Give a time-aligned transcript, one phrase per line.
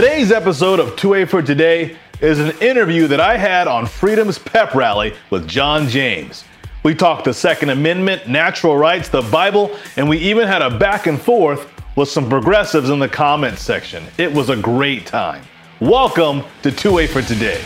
[0.00, 4.76] Today's episode of 2A for Today is an interview that I had on Freedom's Pep
[4.76, 6.44] Rally with Jon James.
[6.84, 11.08] We talked the Second Amendment, natural rights, the Bible, and we even had a back
[11.08, 14.04] and forth with some progressives in the comments section.
[14.18, 15.42] It was a great time.
[15.80, 17.60] Welcome to 2A for Today.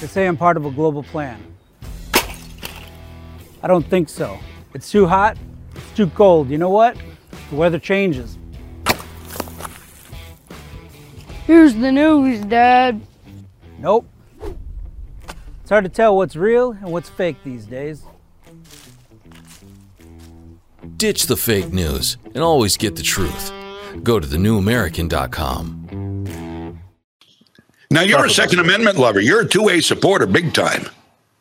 [0.00, 1.42] They say I'm part of a global plan.
[3.60, 4.38] I don't think so.
[4.74, 5.36] It's too hot,
[5.74, 6.50] it's too cold.
[6.50, 6.96] You know what?
[7.50, 8.38] The weather changes.
[11.46, 13.00] Here's the news, Dad.
[13.78, 14.06] Nope.
[15.60, 18.02] It's hard to tell what's real and what's fake these days.
[20.96, 23.52] Ditch the fake news and always get the truth.
[24.02, 26.78] Go to thenewamerican.com.
[27.90, 29.20] Now you're a Second Amendment lover.
[29.20, 30.86] You're a two A supporter, big time.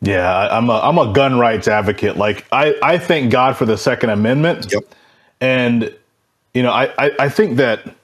[0.01, 2.17] Yeah, I- I'm a I'm a gun rights advocate.
[2.17, 4.71] Like I, I thank God for the Second Amendment.
[4.71, 4.83] Yep.
[5.39, 5.95] And
[6.53, 7.95] you know, I, I, I think that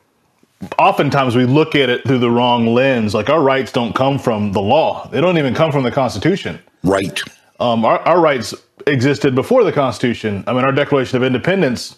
[0.79, 3.13] oftentimes we look at it through the wrong lens.
[3.13, 5.07] Like our rights don't come from the law.
[5.09, 6.59] They don't even come from the Constitution.
[6.83, 7.19] Right.
[7.59, 8.53] Um, our, our rights
[8.85, 10.43] existed before the Constitution.
[10.47, 11.97] I mean, our Declaration of Independence.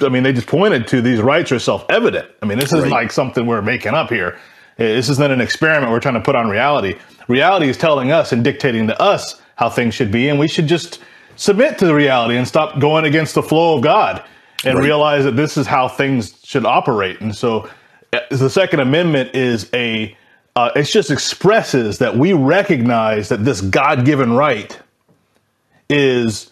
[0.00, 2.28] I mean, they just pointed to these rights are self-evident.
[2.42, 3.04] I mean, this isn't Right.
[3.04, 4.38] like something we're making up here.
[4.76, 6.96] This isn't an experiment we're trying to put on reality.
[7.28, 10.66] Reality is telling us and dictating to us how things should be, and we should
[10.66, 11.00] just
[11.36, 14.22] submit to the reality and stop going against the flow of God
[14.64, 14.84] and Right.
[14.84, 17.20] realize that this is how things should operate.
[17.20, 17.68] And so,
[18.12, 20.16] uh, the Second Amendment is a
[20.56, 24.78] uh, it just expresses that we recognize that this God-given right
[25.90, 26.50] is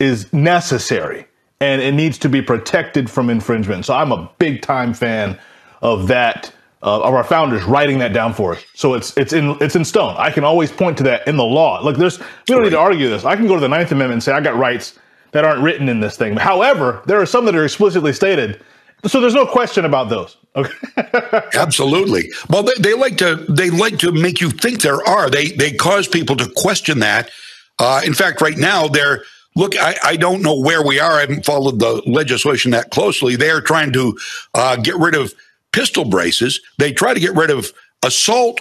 [0.00, 1.26] is necessary
[1.60, 3.84] and it needs to be protected from infringement.
[3.84, 5.38] So I'm a big time fan
[5.82, 8.64] of that uh, of our founders writing that down for us.
[8.74, 10.14] So it's it's in it's in stone.
[10.18, 11.80] I can always point to that in the law.
[11.82, 13.24] Look, there's we don't need to argue this.
[13.24, 14.98] I can go to the Ninth Amendment and say I got rights
[15.34, 16.36] that aren't written in this thing.
[16.36, 18.62] However, there are some that are explicitly stated.
[19.04, 20.36] So there's no question about those.
[20.56, 20.72] Okay.
[21.54, 22.30] Absolutely.
[22.48, 25.28] Well, they, they like to they like to make you think there are.
[25.28, 27.30] They they cause people to question that.
[27.78, 29.24] Uh, in fact, right now they're
[29.56, 29.76] look.
[29.76, 31.14] I, I don't know where we are.
[31.14, 33.34] I haven't followed the legislation that closely.
[33.34, 34.16] They are trying to
[34.54, 35.34] uh, get rid of
[35.72, 36.60] pistol braces.
[36.78, 37.72] They try to get rid of
[38.04, 38.60] assault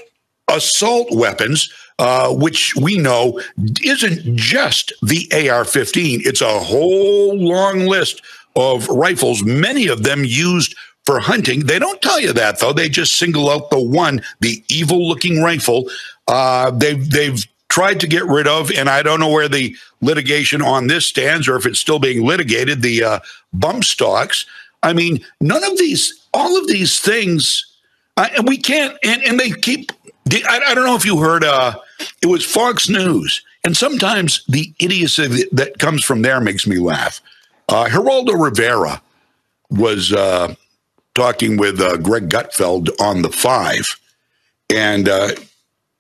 [0.50, 1.72] assault weapons.
[2.00, 3.40] Uh, which we know
[3.84, 6.26] isn't just the AR-15.
[6.26, 8.22] It's a whole long list
[8.56, 11.62] of rifles, many of them used for hunting.
[11.62, 12.74] They don't tell you that though.
[12.74, 15.90] They just single out the one, the evil-looking rifle.
[16.28, 20.62] Uh, they've they've tried to get rid of, and I don't know where the litigation
[20.62, 22.82] on this stands, or if it's still being litigated.
[22.82, 23.20] The uh,
[23.54, 24.46] bump stocks.
[24.84, 27.66] I mean, none of these, all of these things,
[28.18, 28.98] uh, and we can't.
[29.04, 29.92] And, and they keep.
[30.32, 31.44] I, I don't know if you heard.
[31.44, 31.76] Uh,
[32.22, 37.22] it was Fox News, and sometimes the idiocy that- comes from there makes me laugh.
[37.70, 39.02] Uh, Geraldo Rivera
[39.70, 40.56] was uh,
[41.16, 43.86] talking with uh, Greg Gutfeld on the Five,
[44.74, 45.30] and uh,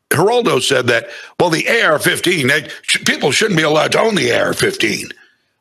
[0.09, 1.07] Geraldo said that
[1.39, 5.11] well, the AR-15, sh- people shouldn't be allowed to own the AR-15.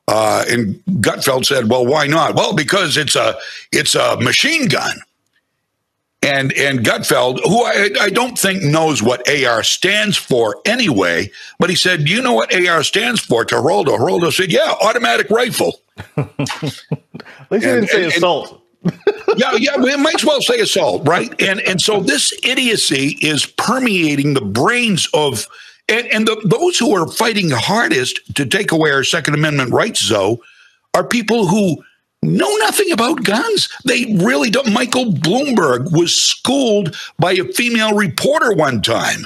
[0.08, 2.34] Uh, and Gutfeld said, "Well, why not?
[2.34, 3.36] Well, because it's a
[3.70, 4.96] it's a machine gun."
[6.22, 11.68] And and Gutfeld, who I, I don't think knows what AR stands for anyway, but
[11.68, 15.28] he said, "Do you know what AR stands for?" To Geraldo, Geraldo said, "Yeah, automatic
[15.30, 15.80] rifle."
[16.16, 16.84] At least
[17.50, 18.58] you didn't say and- and- assault.
[19.36, 21.30] yeah, yeah, we might as well say assault, right?
[21.40, 25.46] And and so this idiocy is permeating the brains of
[25.88, 30.08] and, and the, those who are fighting hardest to take away our Second Amendment rights,
[30.08, 30.42] though,
[30.94, 31.82] are people who
[32.22, 33.68] know nothing about guns.
[33.84, 34.72] They really don't.
[34.72, 39.22] Michael Bloomberg was schooled by a female reporter one time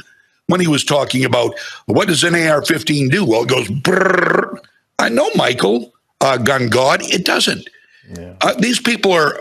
[0.46, 1.54] when he was talking about
[1.86, 3.24] what does an AR-15 do?
[3.24, 3.68] Well, it goes.
[3.68, 4.58] Brrr.
[4.98, 7.00] I know, Michael, uh, gun god.
[7.02, 7.68] It doesn't.
[8.40, 9.38] Uh, these people are,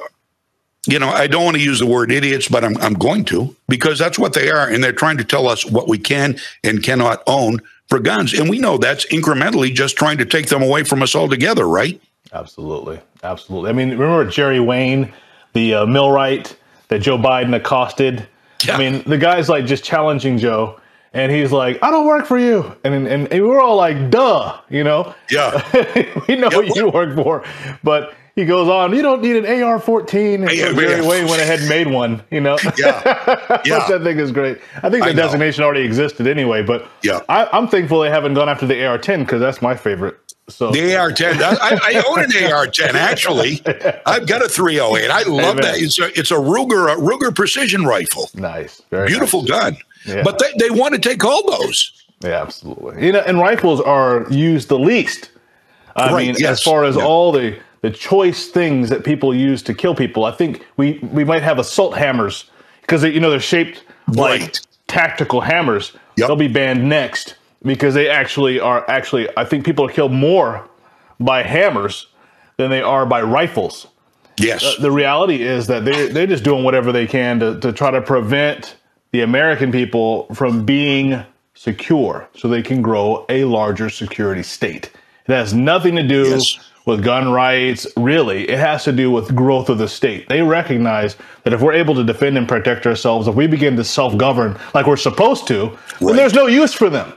[0.88, 3.56] you know, I don't want to use the word idiots, but I'm, I'm going to
[3.70, 4.68] because that's what they are.
[4.68, 8.34] And they're trying to tell us what we can and cannot own for guns.
[8.34, 12.02] And we know that's incrementally just trying to take them away from us altogether, right?
[12.34, 13.00] Absolutely,
[13.32, 13.70] absolutely.
[13.70, 15.14] I mean, remember Jerry Wayne,
[15.54, 16.56] the uh, millwright
[16.90, 18.28] that Joe Biden accosted.
[18.66, 18.76] Yeah.
[18.76, 20.80] I mean, the guy's like just challenging Joe,
[21.14, 24.60] and he's like, "I don't work for you," and and, and we're all like, "Duh,"
[24.70, 25.14] you know.
[25.30, 25.52] Yeah.
[26.28, 27.44] we know Yeah, what you work for,
[27.84, 28.94] but he goes on.
[28.94, 30.36] You don't need an AR-14.
[30.36, 31.10] And Yeah, so Jerry yeah.
[31.10, 32.22] Wayne went ahead and made one.
[32.32, 32.58] You know.
[32.78, 33.02] Yeah.
[33.50, 33.78] Which Yeah.
[33.90, 34.60] I think is great.
[34.84, 37.22] I think the I designation already existed anyway, but Yeah.
[37.30, 40.18] I, I'm thankful they haven't gone after the AR-10 because that's my favorite.
[40.48, 41.42] So The AR-10.
[41.42, 43.62] I, I own an AR-10 actually.
[44.06, 45.10] I've got a 308.
[45.10, 45.56] I love Amen.
[45.64, 45.78] that.
[45.78, 48.30] It's a it's a Ruger a Ruger precision rifle.
[48.36, 49.50] nice, very Beautiful nice.
[49.50, 49.78] gun.
[50.06, 50.22] Yeah.
[50.24, 51.92] But they, they want to take all those.
[52.22, 53.04] Yeah, absolutely.
[53.06, 55.32] You know, and rifles are used the least.
[55.96, 56.60] I Right, mean, yes.
[56.60, 57.04] as far as Yeah.
[57.06, 60.26] all the the choice things that people use to kill people.
[60.26, 62.46] I think we we might have assault hammers
[62.82, 64.58] because you know they're shaped like
[64.88, 65.92] tactical hammers.
[66.18, 66.28] Yep.
[66.28, 67.34] They'll be banned next
[67.66, 69.28] because they actually are actually.
[69.38, 70.70] I think people are killed more
[71.20, 72.08] by hammers
[72.58, 73.88] than they are by rifles
[74.38, 74.64] Yes.
[74.64, 77.92] Uh, the reality is that they they're just doing whatever they can to, to try
[77.92, 78.76] to prevent
[79.12, 81.24] the American people from being
[81.54, 84.92] secure so they can grow a larger security state.
[85.28, 86.60] It has nothing to do Yes.
[86.86, 88.50] with gun rights, really.
[88.50, 90.28] It has to do with growth of the state.
[90.28, 93.84] They recognize that if we're able to defend and protect ourselves, if we begin to
[93.86, 97.14] self govern like we're supposed to, then there's no use for them.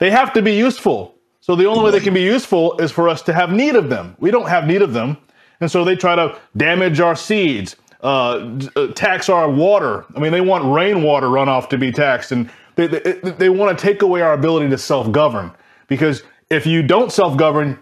[0.00, 1.14] They have to be useful.
[1.40, 3.88] So the only way they can be useful is for us to have need of
[3.88, 4.16] them.
[4.18, 5.16] We don't have need of them.
[5.60, 10.04] And so they try to damage our seeds, uh, uh, tax our water.
[10.16, 13.82] I mean, they want rainwater runoff to be taxed, and they, they, they want to
[13.82, 15.52] take away our ability to self govern.
[15.86, 17.78] Because if you don't self govern,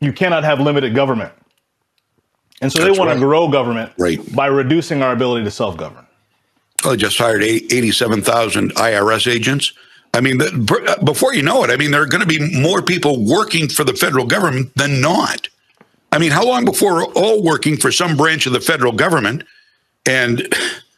[0.00, 1.32] you cannot have limited government.
[2.60, 3.14] And so That's they want right.
[3.14, 4.18] to grow government Right.
[4.34, 6.06] by reducing our ability to self govern.
[6.84, 9.72] Well, just hired 87,000 IRS agents.
[10.12, 12.82] I mean, the, before you know it, I mean, there are going to be more
[12.82, 15.48] people working for the federal government than not.
[16.12, 19.44] I mean, how long before all working for some branch of the federal government?
[20.06, 20.52] And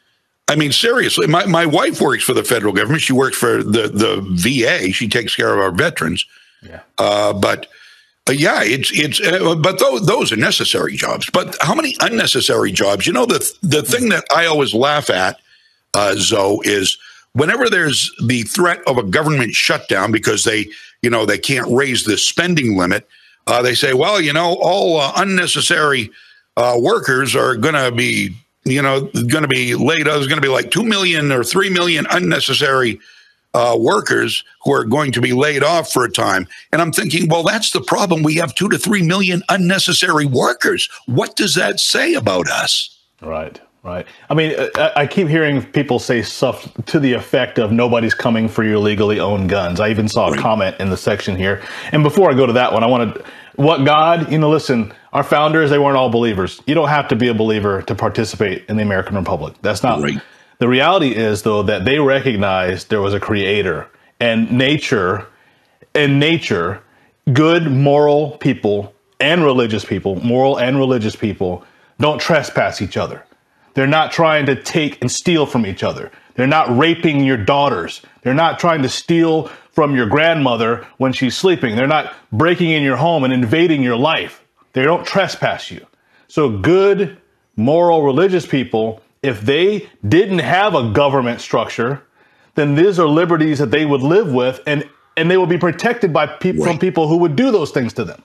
[0.49, 3.03] I mean, seriously, my, my wife works for the federal government.
[3.03, 4.93] She works for the, the VA.
[4.93, 6.27] She takes care of our veterans.
[6.63, 6.81] Yeah.
[6.99, 7.69] Uh, but
[8.29, 11.29] uh, yeah, it's it's uh, but those those are necessary jobs.
[11.33, 13.07] But how many unnecessary jobs?
[13.07, 15.41] You know, the the thing that I always laugh at,
[15.95, 16.99] uh, Zoe, is
[17.35, 20.67] whenever there's the threat of a government shutdown because they
[21.03, 23.07] you know they can't raise the spending limit.
[23.47, 26.11] Uh, they say, well, you know, all uh, unnecessary
[26.57, 30.07] uh, workers are going to be you know going to be laid.
[30.09, 30.15] Off.
[30.15, 33.01] There's going to be like two million or three million unnecessary
[33.55, 36.47] uh, workers who are going to be laid off for a time.
[36.73, 38.23] And I'm thinking, well, that's the problem.
[38.23, 40.89] We have two to three million unnecessary workers.
[41.07, 42.99] What does that say about us?
[43.21, 44.07] Right, right.
[44.29, 48.15] I mean, uh, I, I keep hearing people say stuff to the effect of nobody's
[48.15, 49.81] coming for your legally owned guns.
[49.81, 51.63] I even saw a comment in the section here.
[51.93, 53.25] And before I go to that one, I want to,
[53.57, 56.63] what God, you know, listen, our founders, they weren't all believers.
[56.67, 59.55] You don't have to be a believer to participate in the American Republic.
[59.63, 60.21] That's not Right.
[60.59, 63.89] The reality is, though, that they recognized there was a creator
[64.21, 65.27] and nature,
[65.93, 66.81] and nature,
[67.33, 71.65] good moral people and religious people, moral and religious people,
[71.99, 73.25] don't trespass each other.
[73.75, 76.11] They're not trying to take and steal from each other.
[76.35, 78.03] They're not raping your daughters.
[78.23, 81.77] They're not trying to steal from your grandmother when she's sleeping.
[81.77, 84.45] They're not breaking in your home and invading your life.
[84.73, 85.87] They don't trespass you.
[86.29, 87.19] So, good,
[87.57, 92.03] moral, religious people, if they didn't have a government structure,
[92.55, 96.13] then these are liberties that they would live with and, and they would be protected
[96.13, 98.23] by people from people who would do those things to them.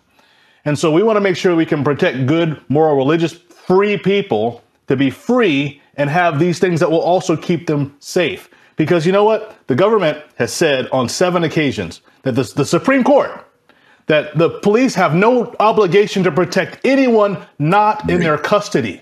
[0.65, 4.63] And so we want to make sure we can protect good, moral, religious, free people
[4.87, 8.49] to be free and have these things that will also keep them safe.
[8.75, 9.57] Because you know what?
[9.67, 13.31] The government has said on seven occasions that the, the Supreme Court,
[14.05, 19.01] that the police have no obligation to protect anyone not in their custody.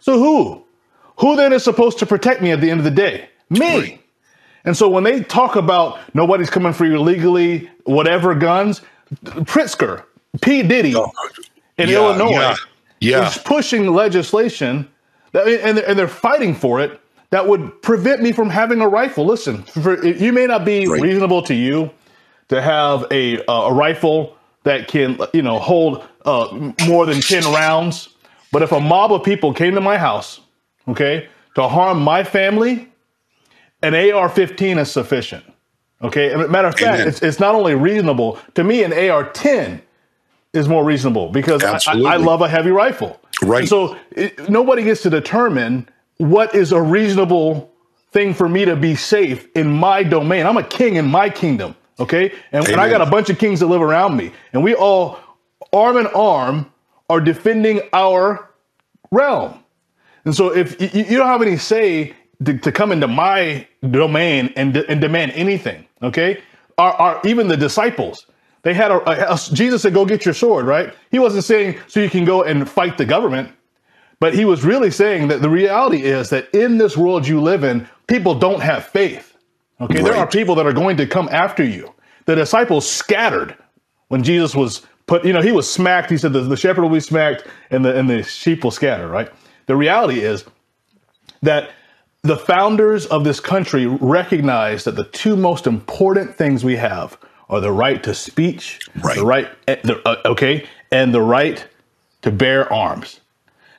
[0.00, 0.64] So who?
[1.18, 3.28] Who then is supposed to protect me at the end of the day?
[3.48, 4.00] Me.
[4.64, 8.82] And so when they talk about nobody's coming for you legally, whatever guns,
[9.24, 10.04] Pritzker,
[10.40, 10.62] P.
[10.62, 11.10] Diddy oh,
[11.78, 12.54] in Yeah, Illinois yeah,
[13.00, 13.28] yeah.
[13.28, 14.88] is pushing legislation
[15.34, 19.24] and, they're, and they're fighting for it that would prevent me from having a rifle.
[19.24, 21.00] Listen, for, you may not be Right.
[21.00, 21.90] reasonable to you
[22.48, 27.44] to have a, uh, a rifle that can, you know, hold uh, more than 10
[27.52, 28.10] rounds.
[28.52, 30.40] But if a mob of people came to my house,
[30.86, 32.92] okay, to harm my family,
[33.82, 35.44] an AR-15 is sufficient.
[36.02, 37.08] Okay, and matter of fact, Amen.
[37.08, 38.82] it's, it's not only reasonable to me.
[38.82, 39.80] An AR-10
[40.52, 43.20] is more reasonable because I, I, love a heavy rifle.
[43.42, 43.60] Right.
[43.60, 47.72] And so it, nobody gets to determine what is a reasonable
[48.12, 50.46] thing for me to be safe in my domain.
[50.46, 51.74] I'm a king in my kingdom.
[52.00, 54.74] Okay, and, and I got a bunch of kings that live around me, and we
[54.74, 55.20] all,
[55.72, 56.72] arm in arm,
[57.08, 58.50] are defending our
[59.10, 59.62] realm.
[60.24, 64.52] And so if you, you don't have any say to, to come into my domain
[64.56, 66.42] and, de- and demand anything, okay?
[66.78, 68.26] Our, even the disciples,
[68.62, 70.94] they had a, a- Jesus said, go get your sword, right?
[71.10, 73.52] He wasn't saying so you can go and fight the government,
[74.20, 77.64] but he was really saying that the reality is that in this world you live
[77.64, 79.36] in, people don't have faith.
[79.80, 81.92] Okay, there are people that are going to come after you.
[82.26, 83.56] The disciples scattered
[84.08, 86.08] when Jesus was put, you know, he was smacked.
[86.08, 89.08] He said the, the shepherd will be smacked and the and the sheep will scatter,
[89.08, 89.28] right?
[89.66, 90.44] The reality is
[91.42, 91.70] that
[92.22, 97.18] the founders of this country recognized that the two most important things we have
[97.52, 99.16] are the right to speech, Right.
[99.16, 101.64] the right, eh, the, uh, okay, and the right
[102.22, 103.20] to bear arms.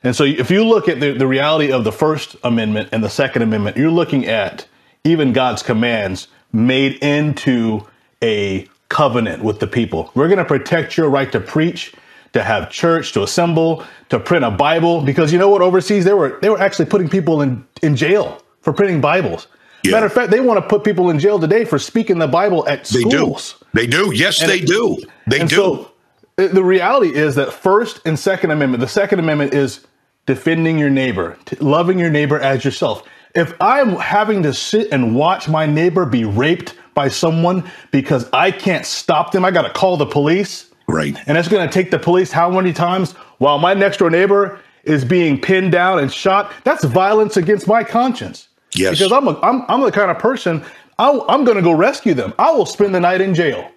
[0.04, 3.08] And so if you look at the, the reality of the First Amendment and the
[3.10, 4.66] Second Amendment, you're looking at
[5.02, 7.86] even God's commands made into
[8.22, 10.10] a covenant with the people.
[10.14, 11.94] We're going to protect your right to preach,
[12.32, 15.62] to have church, to assemble, to print a Bible, because you know what?
[15.62, 19.48] Overseas, they were they were actually putting people in, in jail for printing Bibles.
[19.82, 19.92] Yeah.
[19.92, 22.66] Matter of fact, they want to put people in jail today for speaking the Bible
[22.68, 23.56] at They schools.
[23.58, 23.63] do.
[23.74, 24.12] They do.
[24.14, 24.98] Yes, And they it- do.
[25.26, 25.56] They and do.
[25.56, 25.90] so
[26.38, 29.86] uh, the reality is that First and Second Amendment, the Second Amendment is
[30.26, 33.02] defending your neighbor, t- loving your neighbor as yourself.
[33.34, 38.50] If I'm having to sit and watch my neighbor be raped by someone because I
[38.52, 40.70] can't stop them, I got to call the police.
[40.88, 41.16] right.
[41.26, 44.60] And it's going to take the police how many times while my next door neighbor
[44.84, 46.52] is being pinned down and shot?
[46.62, 48.48] That's violence against my conscience.
[48.76, 48.98] Yes.
[48.98, 50.64] Because I'm, a, I'm, I'm the kind of person,
[50.98, 52.34] I'll, I'm going to go rescue them.
[52.38, 53.70] I will spend the night in jail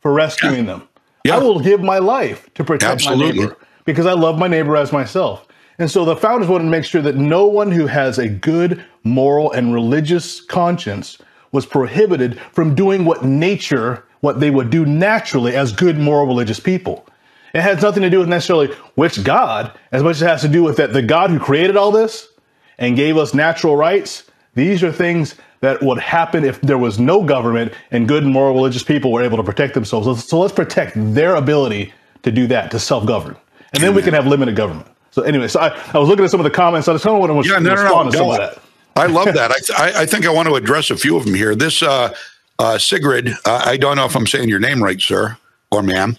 [0.00, 0.88] for rescuing them.
[1.24, 1.36] Yeah.
[1.36, 3.26] I will give my life to protect Absolutely.
[3.26, 5.46] my neighbor because I love my neighbor as myself.
[5.78, 8.84] And so the founders wanted to make sure that no one who has a good
[9.04, 11.18] moral and religious conscience
[11.50, 16.60] was prohibited from doing what nature, what they would do naturally as good moral religious
[16.60, 17.06] people.
[17.54, 20.48] It has nothing to do with necessarily which God, as much as it has to
[20.48, 22.28] do with that the God who created all this
[22.78, 24.24] and gave us natural rights.
[24.54, 28.52] These are things that would happen if there was no government and good and moral
[28.54, 30.24] religious people were able to protect themselves.
[30.26, 31.92] So- let's protect their ability
[32.24, 33.36] to do that, to self-govern.
[33.72, 34.86] And then we can have limited government.
[35.12, 36.88] So anyway, so I, I was looking at some of the comments.
[36.88, 38.10] I just kind of want to Yeah, no, no, respond no.
[38.10, 38.62] to some of that.
[38.96, 39.50] I love that.
[39.50, 41.54] I, th- I, I think I want to address a few of them here.
[41.54, 42.14] This uh,
[42.58, 45.36] uh, Sigrid, uh, I don't know if I'm saying your name right, sir
[45.70, 46.16] or ma'am.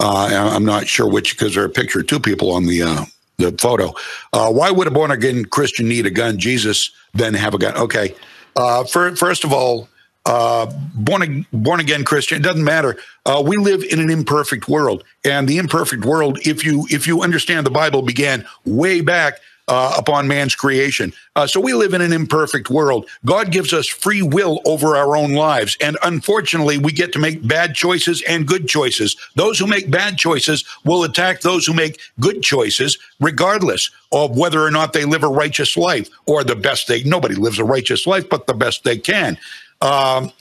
[0.00, 2.82] Uh, I'm not sure which because there are a picture of two people on the
[2.82, 3.04] uh,
[3.38, 3.94] the photo.
[4.32, 6.38] Uh, why would a born again Christian need a gun?
[6.38, 7.76] Jesus then have a gun.
[7.76, 8.14] Okay.
[8.56, 9.88] Uh, fir- first of all,
[10.26, 12.38] uh, born born again Christian.
[12.38, 12.98] It doesn't matter.
[13.24, 17.22] Uh, we live in an imperfect world, and the imperfect world, if you if you
[17.22, 21.12] understand the Bible, began way back uh, upon man's creation.
[21.36, 23.08] Uh, so we live in an imperfect world.
[23.24, 27.46] God gives us free will over our own lives, and unfortunately, we get to make
[27.46, 29.16] bad choices and good choices.
[29.36, 34.64] Those who make bad choices will attack those who make good choices, regardless of whether
[34.64, 37.02] or not they live a righteous life or the best they.
[37.04, 39.38] Nobody lives a righteous life, but the best they can.
[39.80, 40.32] Um,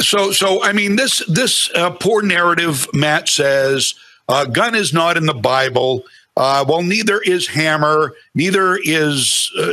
[0.00, 2.86] so, so I mean, this this uh, poor narrative.
[2.92, 3.94] Matt says,
[4.28, 6.04] uh, "Gun is not in the Bible."
[6.40, 8.14] Uh, well, neither is hammer.
[8.34, 9.52] Neither is.
[9.58, 9.72] Uh,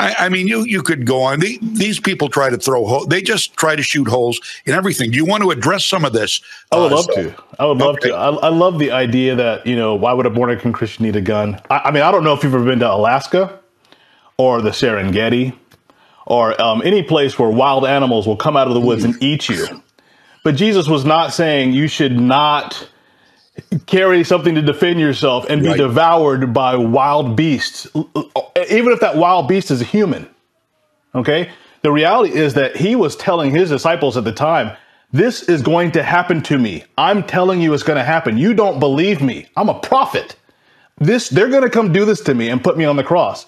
[0.00, 1.40] I, I mean, you you could go on.
[1.40, 2.84] The, these people try to throw.
[2.86, 5.10] Ho- they just try to shoot holes in everything.
[5.10, 6.40] Do you want to address some of this?
[6.72, 7.34] I would Uh, love so- to.
[7.58, 8.08] I would love Okay.
[8.10, 8.14] to.
[8.14, 11.16] I, I love the idea that you know why would a born again Christian need
[11.16, 11.60] a gun?
[11.70, 13.58] I, I mean, I don't know if you've ever been to Alaska
[14.36, 15.56] or the Serengeti
[16.26, 19.48] or um, any place where wild animals will come out of the woods and eat
[19.48, 19.82] you.
[20.44, 22.88] But Jesus was not saying you should not
[23.86, 25.78] carry something to defend yourself and be Right.
[25.78, 30.28] devoured by wild beasts, even if that wild beast is a human.
[31.14, 31.50] Okay?
[31.82, 34.72] The reality is that he was telling his disciples at the time,
[35.12, 36.82] this is going to happen to me.
[36.98, 38.36] I'm telling you it's going to happen.
[38.36, 39.46] You don't believe me.
[39.56, 40.34] I'm a prophet.
[40.98, 43.46] This they're going to come do this to me and put me on the cross.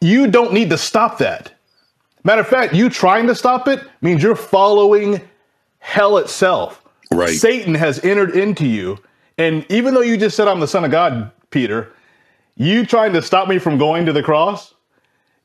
[0.00, 1.52] You don't need to stop that.
[2.24, 5.20] Matter of fact, you trying to stop it means you're following
[5.78, 6.82] hell itself.
[7.10, 7.28] Right.
[7.30, 8.98] Satan has entered into you.
[9.38, 11.92] And even though you just said I'm the son of God, Peter,
[12.56, 14.74] you trying to stop me from going to the cross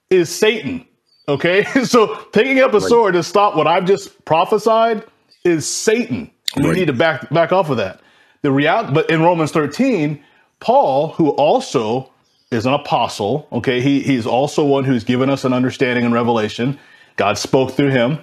[0.09, 0.85] is Satan.
[1.27, 1.65] Okay?
[1.85, 5.05] So taking up a sword to stop what I've just prophesied
[5.43, 6.31] is Satan.
[6.57, 8.01] You need to back back off of that.
[8.41, 10.23] The reality, but in Romans 13,
[10.59, 12.11] Paul, who also
[12.51, 16.79] is an apostle, okay, he, he's also one who's given us an understanding and revelation.
[17.15, 18.17] God spoke through him.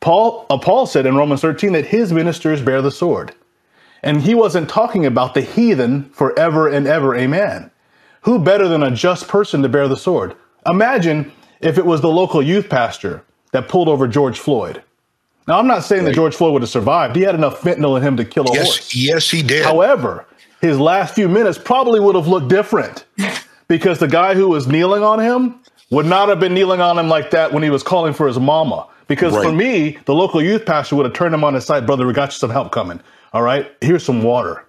[0.00, 3.34] Paul, uh, Paul said in Romans 13 that his ministers bear the sword.
[4.06, 7.72] And he wasn't talking about the heathen forever and ever, amen.
[8.22, 10.36] Who better than a just person to bear the sword?
[10.64, 14.80] Imagine if it was the local youth pastor that pulled over George Floyd.
[15.48, 17.16] Now, I'm not saying that George Floyd would have survived.
[17.16, 18.94] He had enough fentanyl in him to kill a Yes, horse.
[18.94, 19.64] yes, he did.
[19.64, 20.24] However,
[20.60, 23.04] his last few minutes probably would have looked different
[23.66, 25.56] because the guy who was kneeling on him
[25.90, 28.38] would not have been kneeling on him like that when he was calling for his
[28.38, 28.86] mama.
[29.08, 32.06] Because for me, the local youth pastor would have turned him on his side, brother,
[32.06, 33.00] we got you some help coming.
[33.32, 34.64] All right, here's some water.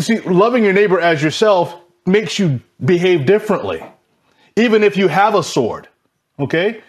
[0.00, 1.74] See, loving your neighbor as yourself
[2.06, 3.84] makes you behave differently,
[4.56, 5.88] even if you have a sword.
[6.38, 6.82] Okay?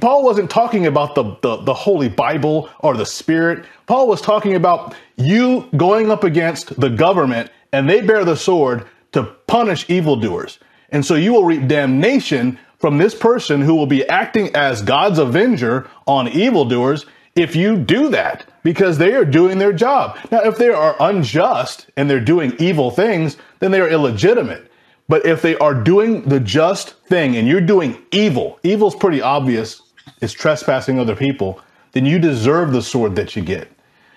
[0.00, 3.64] Paul wasn't talking about the, the, the Holy Bible or the Spirit.
[3.86, 8.86] Paul was talking about you going up against the government and they bear the sword
[9.12, 10.58] to punish evildoers.
[10.90, 15.18] And so you will reap damnation from this person who will be acting as God's
[15.18, 17.06] avenger on evildoers
[17.36, 18.46] if you do that.
[18.62, 20.18] because they are doing their job.
[20.30, 24.70] Now, if they are unjust and they're doing evil things, then they are illegitimate.
[25.08, 29.82] But if they are doing the just thing and you're doing evil, evil's pretty obvious,
[30.20, 31.60] it's trespassing other people,
[31.92, 33.70] then you deserve the sword that you get.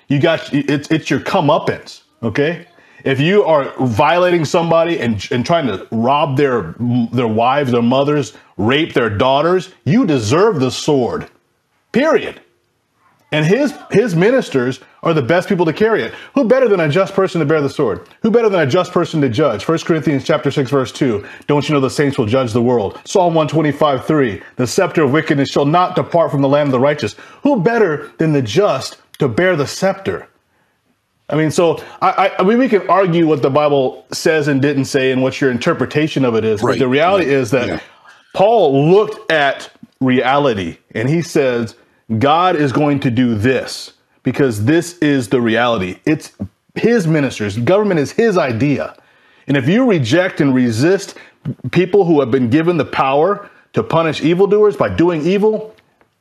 [0.07, 2.67] You got it's it's your comeuppance, okay?
[3.03, 6.75] If you are violating somebody and, and trying to rob their
[7.11, 11.29] their wives, their mothers, rape their daughters, you deserve the sword.
[11.91, 12.39] Period.
[13.33, 16.13] And his his ministers are the best people to carry it.
[16.35, 18.07] Who better than a just person to bear the sword?
[18.21, 19.67] Who better than a just person to judge?
[19.67, 21.25] 1 Corinthians chapter 6 verse 2.
[21.47, 23.01] Don't you know the saints will judge the world?
[23.05, 24.41] Psalm 125 3.
[24.55, 27.15] The scepter of wickedness shall not depart from the land of the righteous.
[27.41, 30.29] Who better than the just to bear the scepter?
[31.29, 34.85] I mean, so I, I, mean, we can argue what the Bible says and didn't
[34.85, 36.61] say, and what your interpretation of it is.
[36.61, 36.73] Right.
[36.73, 37.33] But the reality Right.
[37.33, 37.79] is that Yeah.
[38.33, 39.69] Paul looked at
[40.01, 41.75] reality, and he says,
[42.19, 45.97] God is going to do this because this is the reality.
[46.05, 46.33] It's
[46.75, 47.57] his ministers.
[47.57, 48.95] Government is his idea.
[49.47, 51.15] And if you reject and resist
[51.71, 55.75] people who have been given the power to punish evildoers by doing evil,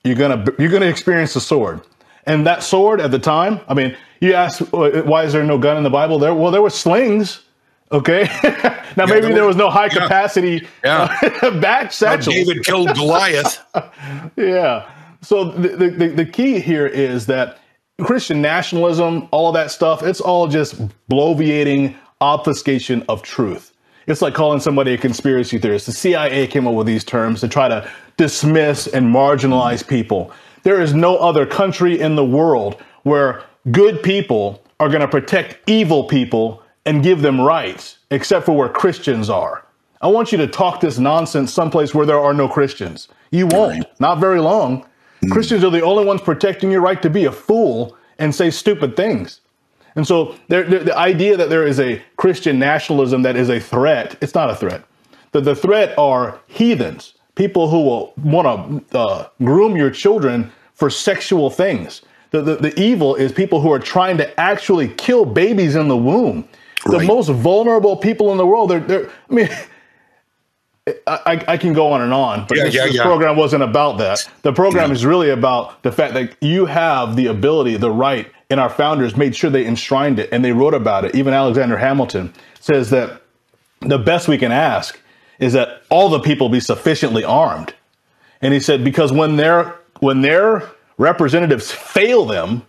[0.05, 1.81] you're gonna you're gonna experience the sword.
[2.25, 5.59] And that sword at the time, I mean, you ask uh, why is there no
[5.59, 6.19] gun in the Bible?
[6.19, 7.43] There, well, there were slings.
[7.91, 8.23] Okay,
[8.97, 10.03] now maybe there there was no high yeah.
[10.03, 11.15] capacity Yeah.
[11.43, 12.35] uh, back How satchels.
[12.35, 13.59] David killed Goliath.
[14.37, 14.89] Yeah.
[15.21, 17.59] So the, the, the key here is that
[18.03, 20.77] Christian nationalism, all of that stuff, it's all just
[21.09, 23.73] bloviating obfuscation of truth.
[24.07, 25.87] It's like calling somebody a conspiracy theorist.
[25.87, 30.33] The CIA came up with these terms to try to dismiss and marginalize people.
[30.63, 35.59] There is no other country in the world where good people are going to protect
[35.69, 39.65] evil people and give them rights, except for where Christians are.
[40.01, 43.09] I want you to talk this nonsense someplace where there are no Christians.
[43.31, 44.85] You won't, not very long.
[45.31, 48.97] Christians are the only ones protecting your right to be a fool and say stupid
[48.97, 49.41] things.
[49.95, 53.61] And so there, there- the idea that there is a Christian nationalism that is a
[53.61, 54.83] threat, it's not a threat.
[55.31, 60.51] The, the threat are heathens, people who will want to uh, groom your children
[60.83, 62.03] for sexual things.
[62.33, 65.97] The, the, the evil is people who are trying to actually kill babies in the
[65.97, 66.49] womb.
[66.87, 69.49] The most vulnerable people in the world, they're, they're I mean,
[71.07, 73.05] I, I can go on and on, but Yeah, this, yeah, this yeah.
[73.05, 74.29] program wasn't about that.
[74.43, 78.59] The program is really about the fact that you have the ability, the right, and
[78.59, 81.15] our founders made sure they enshrined it and they wrote about it.
[81.15, 83.23] Even Alexander Hamilton says that
[83.83, 84.99] the best we can ask
[85.39, 87.73] is that all the people be sufficiently armed.
[88.41, 92.67] And he said because when their when their representatives fail them,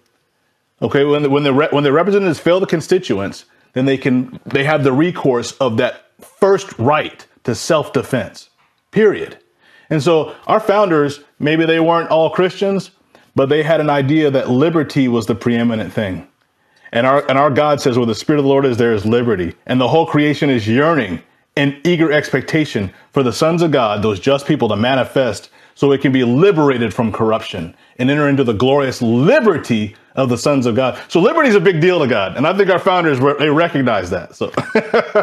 [0.84, 4.40] okay, when the, when the re- when the representatives fail the constituents, then they can
[4.46, 8.50] they have the recourse of that first right to self-defense.
[8.92, 9.40] Period.
[9.90, 12.92] And so our founders, maybe they weren't all Christians,
[13.34, 16.28] but they had an idea that liberty was the preeminent thing.
[16.92, 19.08] And our and our God says, where the Spirit of the Lord is, there is
[19.08, 19.56] liberty.
[19.66, 21.24] And the whole creation is yearning
[21.56, 26.02] in eager expectation for the sons of God, those just people, to manifest so it
[26.02, 30.76] can be liberated from corruption and enter into the glorious liberty of the sons of
[30.76, 31.00] God.
[31.08, 32.38] So liberty is a big deal to God.
[32.38, 34.36] And I think our founders they recognize that.
[34.36, 34.52] So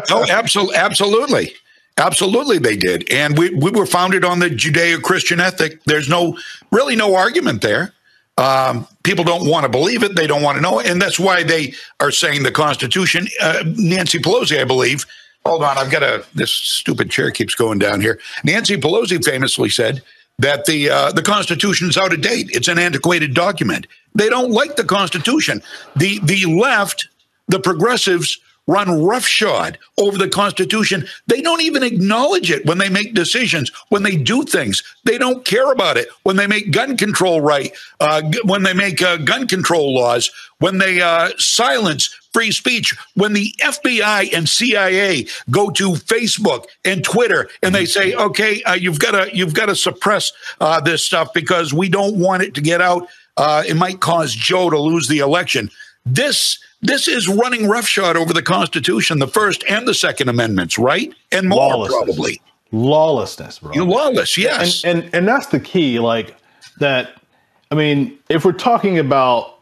[0.09, 1.53] Oh, absolutely, absolutely,
[1.97, 5.83] absolutely, they did, and we we were founded on the Judeo-Christian ethic.
[5.85, 6.37] There's no
[6.71, 7.93] really no argument there.
[8.37, 11.19] Um, people don't want to believe it; they don't want to know, it, and that's
[11.19, 13.27] why they are saying the Constitution.
[13.41, 15.05] Uh, Nancy Pelosi, I believe.
[15.45, 18.19] Hold on, I've got a this stupid chair keeps going down here.
[18.43, 20.01] Nancy Pelosi famously said
[20.41, 22.49] that the uh, the Constitution is out of date.
[22.51, 23.87] It's an antiquated document.
[24.13, 25.61] They don't like the Constitution.
[25.95, 27.07] The the left,
[27.47, 31.05] the progressives run roughshod over the Constitution.
[31.27, 34.83] They don't even acknowledge it when they make decisions, when they do things.
[35.03, 39.01] They don't care about it when they make gun control right, uh, when they make
[39.01, 45.27] uh, gun control laws, when they uh, silence free speech, when the FBI and CIA
[45.49, 49.65] go to Facebook and Twitter and they say, "Okay, uh, you've got to you've got
[49.65, 53.07] to suppress uh, this stuff because we don't want it to get out.
[53.37, 55.69] Uh, it might cause Joe to lose the election."
[56.05, 61.13] This this is running roughshod over the Constitution, the First and the Second Amendments, right?
[61.31, 62.41] And more probably.
[62.71, 63.73] lawlessness, bro.
[63.73, 64.83] You're lawless, yes.
[64.83, 66.35] and, and and that's the key like
[66.81, 67.21] that
[67.69, 69.59] i mean if we're talking about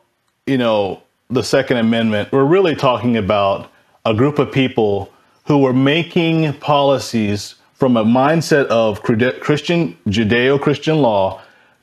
[0.48, 3.72] you know the second amendment we're really talking about
[4.06, 5.12] a group of people
[5.46, 11.42] who were making policies from a mindset of christian judeo-christian law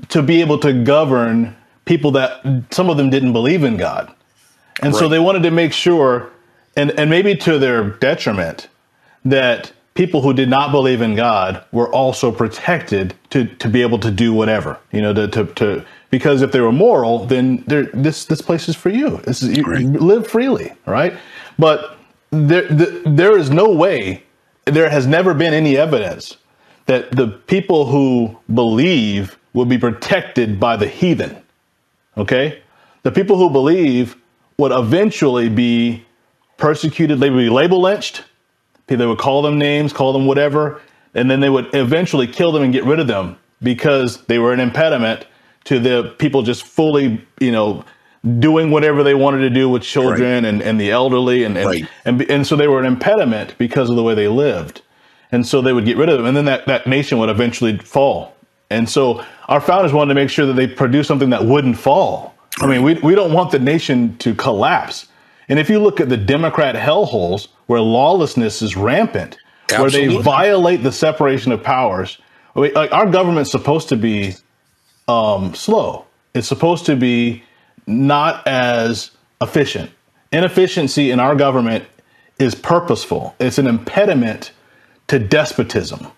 [0.08, 4.12] to be able to govern people that some of them didn't believe in god
[4.82, 6.30] and so they wanted to make sure
[6.76, 8.68] and and maybe to their detriment
[9.24, 13.98] that people who did not believe in God were also protected to, to be able
[13.98, 18.26] to do whatever, you know, to, to, to Because if they were moral, then this
[18.26, 19.16] this place is for you.
[19.24, 19.80] This is you, Right.
[19.80, 21.14] you live freely, right?
[21.58, 21.96] But
[22.30, 24.22] there the, there is no way.
[24.66, 26.36] There has never been any evidence
[26.86, 31.36] that the people who believe will be protected by the heathen.
[32.16, 32.62] Okay,
[33.02, 34.16] the people who believe
[34.58, 36.04] would eventually be
[36.56, 37.20] persecuted.
[37.20, 38.24] They would be label lynched.
[38.86, 40.80] They would call them names, call them whatever,
[41.14, 44.52] and then they would eventually kill them and get rid of them because they were
[44.52, 45.26] an impediment
[45.64, 47.84] to the people just fully, you know,
[48.38, 51.88] doing whatever they wanted to do with children and, and the elderly and and, Right.
[52.04, 54.82] and and so they were an impediment because of the way they lived.
[55.32, 57.76] And so they would get rid of them and then that, that nation would eventually
[57.78, 58.36] fall.
[58.70, 62.34] And so our founders wanted to make sure that they produced something that wouldn't fall.
[62.60, 65.08] I mean, we, we don't want the nation to collapse.
[65.48, 69.38] And if you look at the Democrat hellholes where lawlessness is rampant,
[69.70, 72.18] where they violate the separation of powers,
[72.54, 74.34] I mean, like our government's supposed to be
[75.08, 76.06] um, slow.
[76.34, 77.44] It's supposed to be
[77.86, 79.90] not as efficient.
[80.32, 81.84] Inefficiency in our government
[82.38, 83.34] is purposeful.
[83.38, 84.52] It's an impediment
[85.08, 86.08] to despotism.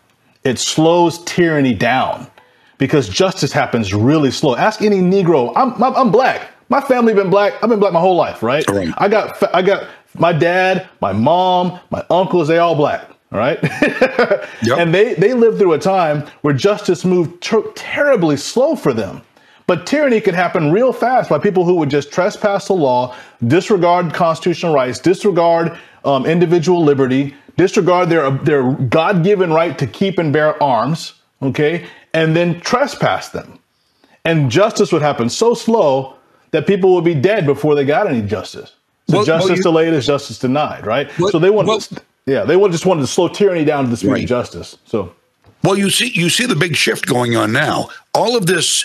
[0.44, 2.30] It slows tyranny down
[2.78, 4.56] because justice happens really slow.
[4.56, 5.52] Ask any Negro.
[5.56, 6.50] I'm, I'm, I'm black.
[6.68, 7.54] My family been black.
[7.62, 8.68] I've been black my whole life, right?
[8.68, 8.92] Right.
[8.98, 9.88] I got I got
[10.18, 12.48] my dad, my mom, my uncles.
[12.48, 13.08] They all black.
[13.32, 13.58] All right.
[14.78, 19.22] And they they lived through a time where justice moved ter- terribly slow for them.
[19.66, 23.14] But tyranny could happen real fast by people who would just trespass the law,
[23.46, 30.18] disregard constitutional rights, disregard um, individual liberty, disregard their their God given right to keep
[30.18, 33.58] and bear arms, okay, and then trespass them.
[34.24, 36.14] And justice would happen so slow
[36.50, 38.72] that people would be dead before they got any justice.
[39.08, 41.10] So Well- well, justice you- delayed is justice denied, right?
[41.18, 41.82] Well- so they wanted, well-
[42.26, 44.22] yeah, they would just wanted to slow tyranny down to the speed Right.
[44.24, 44.76] of justice.
[44.86, 45.12] So
[45.64, 47.88] Well, you see, you see the big shift going on now.
[48.14, 48.84] All of this,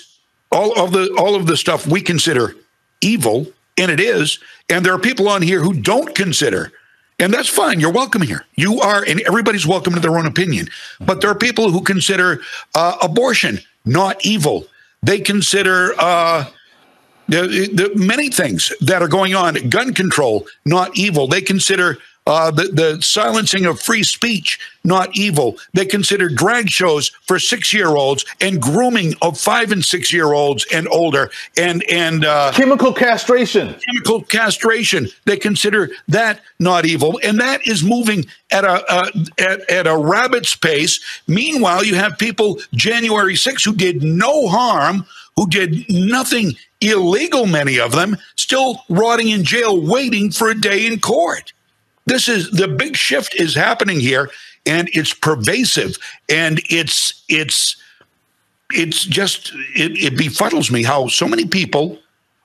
[0.52, 2.56] all of the, all of the stuff we consider
[3.02, 4.40] evil, and it is.
[4.70, 6.72] And there are people on here who don't consider,
[7.20, 7.80] and that's fine.
[7.80, 8.46] You're welcome here.
[8.56, 10.68] You are, and everybody's welcome to their own opinion.
[11.00, 12.42] But there are people who consider
[12.76, 14.68] uh, abortion not evil.
[15.02, 15.94] They consider.
[15.98, 16.46] Uh,
[17.30, 21.26] the, the many things that are going on, gun control, not evil.
[21.26, 25.58] They consider uh, the, the silencing of free speech not evil.
[25.74, 30.34] They consider drag shows for six year olds and grooming of five and six year
[30.34, 33.76] olds and older and and uh, chemical castration.
[33.76, 35.08] chemical castration.
[35.26, 39.98] They consider that not evil, and that is moving at a uh, at, at a
[39.98, 41.00] rabbit's pace.
[41.28, 45.06] Meanwhile, you have people January 6 who did no harm,
[45.38, 47.46] who did nothing illegal.
[47.46, 51.54] Many of them still rotting in jail, waiting for a day in court.
[52.06, 54.30] This is the big shift is happening here,
[54.66, 55.98] and it's pervasive,
[56.30, 57.78] and it's it's
[58.72, 62.00] it's just it, it befuddles me how so many people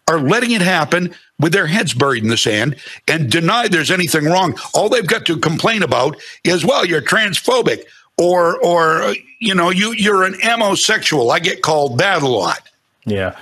[0.08, 4.24] are letting it happen with their heads buried in the sand and deny there's anything
[4.24, 4.58] wrong.
[4.74, 7.84] All they've got to complain about is, well, you're transphobic
[8.16, 11.30] or or you know you you're an homosexual.
[11.30, 12.68] I get called that a lot.
[13.08, 13.36] Yeah.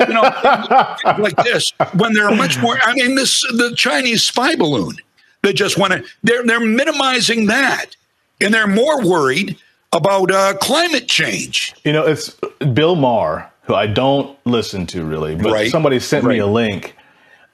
[0.00, 0.22] You know,
[1.18, 2.78] like this when they're much more.
[2.82, 4.96] I mean, this the Chinese spy balloon.
[5.42, 6.04] They just want to.
[6.22, 7.96] They're they're minimizing that,
[8.40, 9.56] and they're more worried
[9.92, 11.74] about uh, climate change.
[11.84, 12.30] You know, it's
[12.72, 15.70] Bill Maher, who I don't listen to really, but Right.
[15.70, 16.96] somebody sent me a link,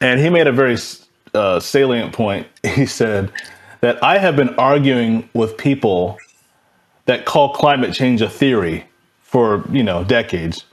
[0.01, 0.79] and he made a very
[1.35, 2.47] uh, salient point.
[2.65, 3.31] He said
[3.83, 6.17] that I have been arguing with people
[7.07, 8.85] that call climate change a theory
[9.23, 10.65] for you know decades,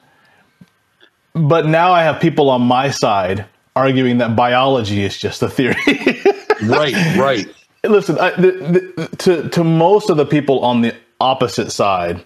[1.38, 3.45] but now I have people on my side
[3.76, 5.76] arguing that biology is just a theory.
[6.63, 7.45] Right, right.
[7.84, 8.52] Listen, I, the,
[8.97, 12.26] the, to to most of the people on the opposite side,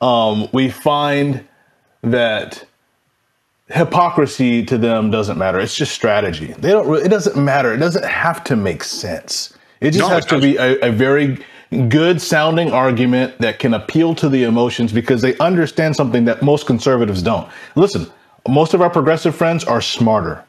[0.00, 1.46] um, we find
[2.02, 2.64] that
[3.68, 5.60] hypocrisy to them doesn't matter.
[5.60, 6.54] It's just strategy.
[6.58, 6.88] They don't.
[6.88, 7.72] Really, it doesn't matter.
[7.72, 9.54] It doesn't have to make sense.
[9.80, 11.38] It just No, has it to be a, a very
[11.88, 16.66] good sounding argument that can appeal to the emotions because they understand something that most
[16.66, 17.48] conservatives don't.
[17.76, 18.10] Listen,
[18.48, 20.44] most of our progressive friends are smarter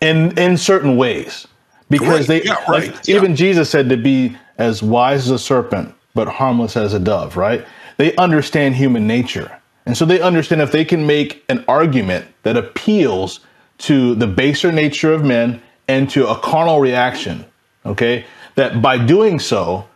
[0.00, 1.46] in in certain ways
[1.90, 3.16] because Right, they yeah, right, like, yeah.
[3.16, 7.36] even Jesus said to be as wise as a serpent but harmless as a dove,
[7.36, 7.66] right?
[7.96, 9.60] They understand human nature.
[9.86, 13.40] And so they understand if they can make an argument that appeals
[13.78, 17.44] to the baser nature of men and to a carnal reaction,
[17.84, 18.24] okay?
[18.54, 19.86] That by doing so,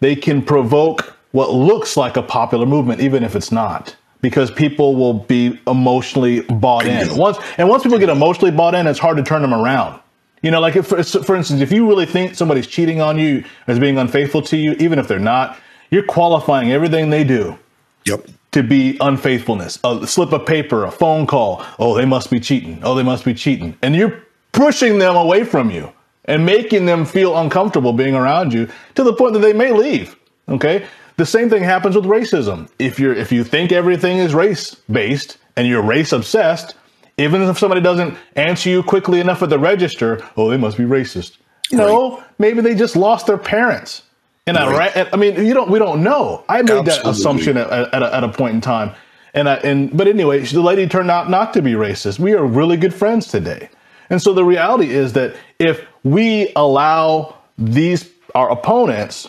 [0.00, 4.96] they can provoke what looks like a popular movement, even if it's not, because people
[4.96, 7.16] will be emotionally bought in.
[7.16, 10.00] Once and once people get emotionally bought in, it's hard to turn them around.
[10.42, 13.78] You know, like if, for, instance, if you really think somebody's cheating on you, as
[13.78, 15.58] being unfaithful to you, even if they're not,
[15.90, 17.58] you're qualifying everything they do
[18.06, 18.26] Yep.
[18.52, 19.78] to be unfaithfulness.
[19.84, 21.62] A slip of paper, a phone call.
[21.78, 22.80] Oh, they must be cheating.
[22.82, 23.76] Oh, they must be cheating.
[23.82, 25.92] And you're pushing them away from you
[26.24, 30.16] and making them feel uncomfortable being around you to the point that they may leave.
[30.48, 30.86] Okay?
[31.20, 32.70] The same thing happens with racism.
[32.78, 36.76] If you're if you think everything is race based and you're race obsessed,
[37.18, 40.84] even if somebody doesn't answer you quickly enough at the register, oh, they must be
[40.84, 41.36] racist.
[41.72, 42.26] No, right.
[42.38, 44.02] maybe they just lost their parents.
[44.46, 44.96] And right.
[44.96, 45.70] I, I mean, you don't.
[45.70, 46.42] We don't know.
[46.48, 46.90] I made Absolutely.
[46.90, 48.94] that assumption at, at, a, at, a, point in time,
[49.34, 52.18] and I, and but anyway, the lady turned out not to be racist.
[52.18, 53.68] We are really good friends today,
[54.08, 59.28] and so the reality is that if we allow these our opponents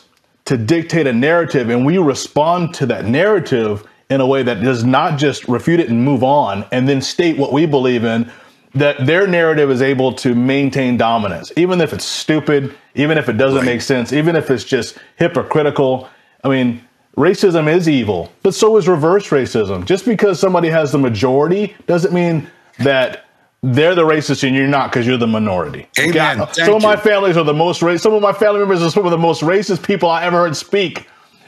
[0.51, 4.83] to dictate a narrative, and we respond to that narrative in a way that does
[4.83, 8.29] not just refute it and move on, and then state what we believe in,
[8.75, 13.37] that their narrative is able to maintain dominance, even if it's stupid, even if it
[13.37, 13.65] doesn't right.
[13.65, 16.09] make sense, even if it's just hypocritical.
[16.43, 16.85] I mean,
[17.15, 19.85] racism is evil, but so is reverse racism.
[19.85, 23.23] Just because somebody has the majority doesn't mean that
[23.63, 25.87] they're the racist and you're not because you're the minority.
[25.99, 26.41] Amen.
[26.41, 26.65] Okay?
[26.65, 28.01] Some of my families are the most racist.
[28.01, 30.55] Some of my family members are some of the most racist people I ever heard
[30.55, 31.07] speak.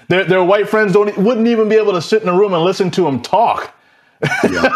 [0.09, 2.63] Their, their white friends don't wouldn't even be able to sit in a room and
[2.63, 3.73] listen to them talk
[4.43, 4.69] yeah.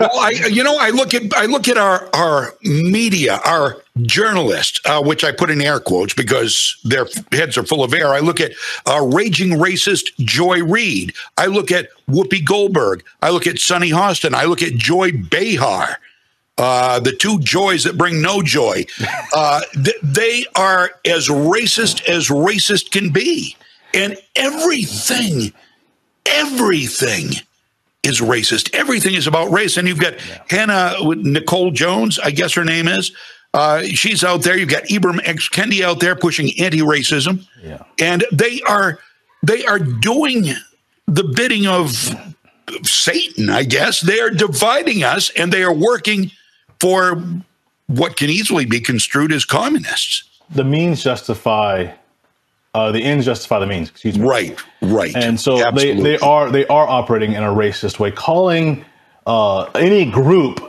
[0.00, 4.80] well, I, you know, I look at I look at our our media, our journalists,
[4.84, 8.08] uh, which I put in air quotes because their heads are full of air.
[8.08, 8.52] I look at
[8.86, 11.14] uh, raging racist Joy Reid.
[11.38, 13.04] I look at Whoopi Goldberg.
[13.22, 14.34] I look at Sunny Hostin.
[14.34, 15.98] I look at Joy Behar.
[16.60, 18.84] Uh, the two joys that bring no joy.
[19.32, 23.56] Uh, th- they are as racist as racist can be.
[23.94, 25.52] And everything,
[26.26, 27.30] everything
[28.02, 28.74] is racist.
[28.74, 29.76] Everything is about race.
[29.76, 30.42] And you've got yeah.
[30.50, 33.12] Hannah Nicole Jones, I guess her name is.
[33.54, 34.58] Uh, she's out there.
[34.58, 37.82] You've got Ibram X Kendi out there pushing anti-racism, yeah.
[38.00, 38.98] and they are
[39.44, 40.54] they are doing
[41.06, 41.92] the bidding of
[42.82, 43.50] Satan.
[43.50, 46.30] I guess they are dividing us, and they are working
[46.80, 47.22] for
[47.86, 50.24] what can easily be construed as communists.
[50.50, 51.92] The means justify
[52.74, 53.88] uh, the ends justify the means.
[53.90, 54.26] Excuse me.
[54.26, 55.14] Right, right.
[55.16, 58.84] And so they, they are they are operating in a racist way, calling
[59.26, 60.60] uh, any group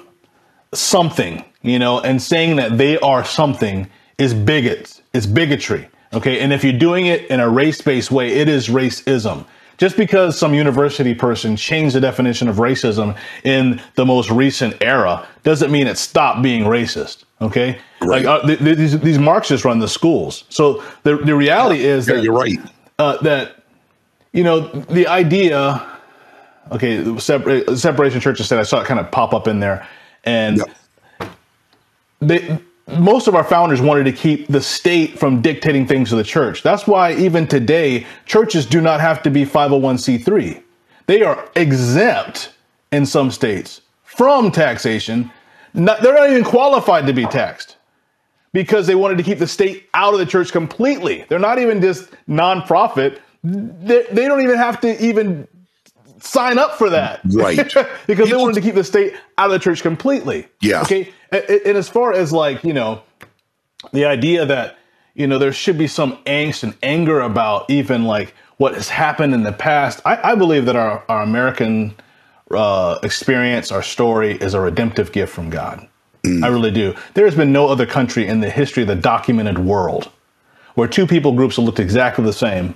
[0.74, 5.02] something, you know, and saying that they are something is bigots.
[5.14, 5.88] It's bigotry.
[6.14, 9.46] Okay, and if you're doing it in a race-based way, it is racism.
[9.82, 15.28] Just because some university person changed the definition of racism in the most recent era
[15.42, 17.24] doesn't mean it stopped being racist.
[17.42, 18.24] Okay, right.
[18.24, 20.44] like uh, th- th- these, these Marxists run the schools.
[20.50, 22.60] So the the reality is yeah, that you're right.
[23.00, 23.64] Uh, that
[24.34, 25.84] you know the idea.
[26.72, 29.88] Okay, separ- separation church and I saw it kind of pop up in there,
[30.26, 30.58] and
[31.20, 31.32] yep.
[32.20, 32.60] they
[33.00, 36.64] most of our founders wanted to keep the state from dictating things to the church.
[36.64, 40.64] That's why even today, churches do not have to be 501c3.
[41.08, 42.54] They are exempt
[42.92, 45.32] in some states from taxation
[45.74, 47.78] not, they're not even qualified to be taxed
[48.54, 51.26] because they wanted to keep the state out of the church completely.
[51.30, 53.20] They're not even just nonprofit.
[53.44, 55.48] They, they don't even have to even
[56.22, 57.22] sign up for that.
[57.26, 57.58] Right.
[58.08, 60.48] because they wanted to keep the state out of the church completely.
[60.62, 60.82] Yeah.
[60.82, 61.14] Okay.
[61.32, 63.02] And, and as far as like, you know,
[63.92, 64.78] the idea that,
[65.14, 69.34] you know, there should be some angst and anger about even like what has happened
[69.34, 70.02] in the past.
[70.06, 71.96] I, I believe that our, our American
[72.52, 75.88] uh, experience, our story is a redemptive gift from God.
[76.24, 76.44] Mm.
[76.44, 76.96] I really do.
[77.16, 80.12] There has been no other country in the history of the documented world
[80.76, 82.76] where two people groups that looked exactly the same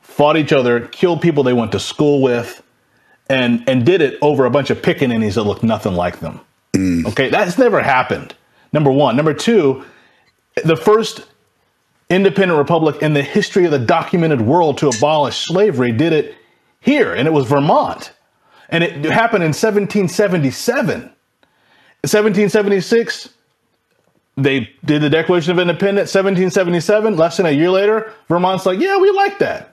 [0.00, 2.62] fought each other, killed people they went to school with,
[3.30, 6.40] and and did it over a bunch of pickaninnies that looked nothing like them.
[6.74, 7.06] Mm.
[7.06, 8.34] Okay, that's never happened.
[8.72, 9.16] Number one.
[9.16, 9.84] Number two,
[10.64, 11.26] the first
[12.10, 16.34] independent republic in the history of the documented world to abolish slavery did it
[16.80, 18.12] here, and it was Vermont.
[18.68, 21.00] And it happened in 1777.
[22.02, 23.28] 1776,
[24.36, 26.14] they did the Declaration of Independence.
[26.14, 29.69] 1777, less than a year later, Vermont's like, yeah, we like that.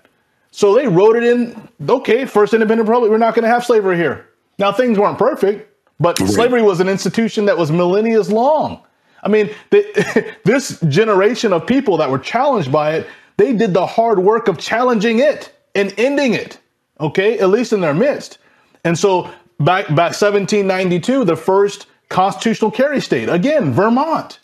[0.58, 3.96] So they wrote it in, okay, first independent republic, we're not going to have slavery
[3.96, 4.28] here.
[4.58, 6.28] Now, things weren't perfect, but right.
[6.28, 8.82] slavery was an institution that was millennia long.
[9.22, 13.86] I mean, the, this generation of people that were challenged by it, they did the
[13.86, 16.58] hard work of challenging it and ending it,
[17.00, 18.40] okay, at least in their midst.
[18.84, 19.26] And so
[19.60, 24.40] back back 1792, the first constitutional carry state, again, Vermont.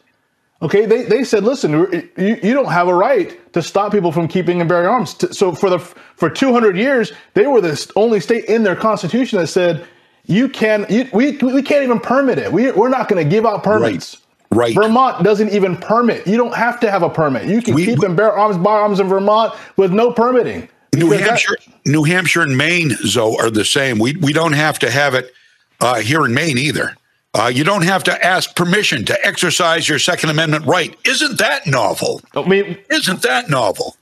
[0.63, 1.71] Okay, they, they said, listen,
[2.17, 5.17] you, you don't have a right to stop people from keeping and bearing arms.
[5.37, 9.47] So for the for 200 years, they were the only state in their constitution that
[9.47, 9.85] said
[10.25, 12.51] you can you, we we can't even permit it.
[12.51, 14.21] We we're not going to give out permits.
[14.51, 14.73] Right.
[14.73, 14.75] right.
[14.75, 16.25] Vermont doesn't even permit.
[16.25, 17.45] You don't have to have a permit.
[17.45, 20.69] You can we, keep and bear arms, buy arms in Vermont with no permitting.
[20.95, 23.99] New Because that- Hampshire, New Hampshire and Maine, though, are the same.
[23.99, 25.33] We we don't have to have it
[25.81, 26.95] uh, here in Maine either.
[27.35, 30.95] Uh, you don't have to ask permission to exercise your Second Amendment right.
[31.03, 32.21] Isn't that novel?
[32.35, 33.95] I mean, Isn't that novel?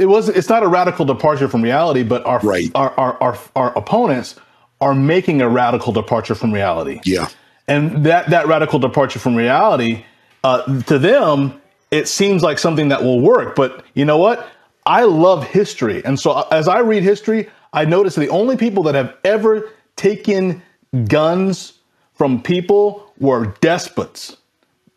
[0.00, 2.68] it was it's not a radical departure from reality, but our Right.
[2.74, 4.34] our, our our our opponents
[4.80, 7.00] are making a radical departure from reality.
[7.04, 7.28] Yeah.
[7.68, 10.04] And that that radical departure from reality,
[10.42, 11.60] uh, to them,
[11.92, 13.54] it seems like something that will work.
[13.54, 14.48] But you know what?
[14.84, 18.82] I love history, and so uh, as I read history, I notice the only people
[18.82, 20.60] that have ever taken
[21.06, 21.73] guns
[22.14, 24.36] from people were despots.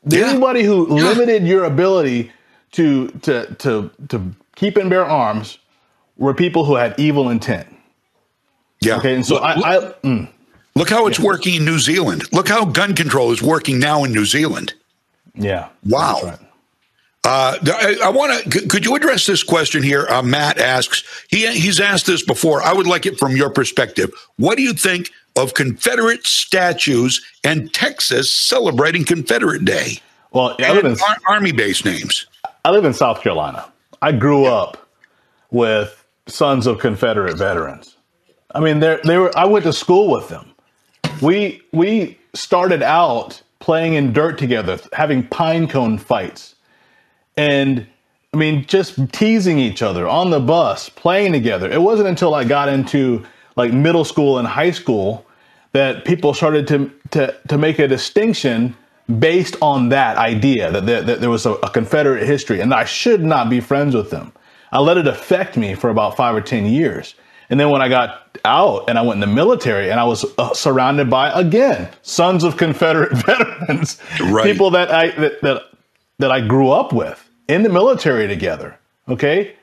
[0.06, 0.28] Yeah.
[0.30, 2.32] Anybody who limited your ability
[2.74, 5.58] to to to to keep and bear arms
[6.18, 7.68] were people who had evil intent.
[8.82, 8.98] Yeah.
[8.98, 10.30] Okay, and so look, I, I mm,
[10.76, 12.24] look how it's working in New Zealand.
[12.32, 14.74] Look how gun control is working now in New Zealand.
[15.36, 16.20] yeah, Wow.
[16.24, 16.40] right.
[17.24, 18.68] Uh, I, I want to.
[18.68, 20.08] Could you address this question here?
[20.08, 21.04] Uh, Matt asks.
[21.28, 22.64] He he's asked this before.
[22.64, 24.12] I would like it from your perspective.
[24.38, 30.00] What do you think of Confederate statues and Texas celebrating Confederate Day
[30.32, 32.26] Well, I live in ar- Army base names?
[32.66, 33.72] I live in South Carolina.
[34.02, 34.90] I grew up
[35.52, 37.96] with sons of Confederate veterans.
[38.54, 39.38] I mean, they were.
[39.38, 40.54] I went to school with them.
[41.22, 46.56] We we started out playing in dirt together, having pine cone fights,
[47.36, 47.86] and
[48.34, 51.72] I mean, just teasing each other on the bus, playing together.
[51.72, 55.26] It wasn't until I got into like middle school and high school
[55.78, 58.76] that people started to to to make a distinction
[59.20, 62.84] based on that idea that there, that there was a, a Confederate history, and I
[62.84, 64.34] should not be friends with them.
[64.72, 67.16] I let it affect me for about five or ten years,
[67.50, 70.26] and then when I got out and I went in the military, and I was
[70.38, 74.46] uh, surrounded by again sons of Confederate veterans, Right.
[74.46, 75.64] people that I that, that
[76.20, 78.78] that I grew up with in the military together.
[79.08, 79.56] Okay,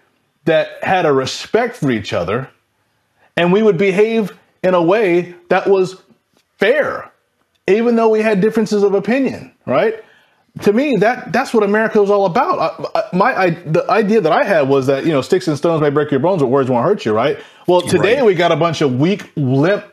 [0.44, 2.48] that had a respect for each other
[3.36, 6.02] and we would behave in a way that was
[6.58, 7.10] fair,
[7.66, 10.02] even though we had differences of opinion, right?
[10.62, 12.58] To me, that that's what America was all about.
[12.94, 15.56] I, I- my I, the idea that I had was that you know sticks and
[15.56, 17.38] stones may break your bones, but words won't hurt you, right?
[17.66, 18.24] Well, today Right.
[18.26, 19.84] we got a bunch of weak, limp,